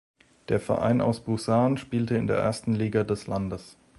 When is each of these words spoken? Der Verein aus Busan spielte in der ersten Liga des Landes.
Der 0.49 0.59
Verein 0.59 0.99
aus 0.99 1.19
Busan 1.19 1.77
spielte 1.77 2.15
in 2.17 2.25
der 2.25 2.37
ersten 2.37 2.73
Liga 2.73 3.03
des 3.03 3.27
Landes. 3.27 3.77